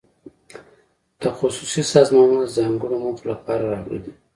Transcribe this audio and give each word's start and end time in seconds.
تخصصي 1.21 1.81
سازمانونه 1.93 2.43
د 2.47 2.51
ځانګړو 2.57 2.95
موخو 3.03 3.23
لپاره 3.31 3.63
راغلي. 3.73 3.99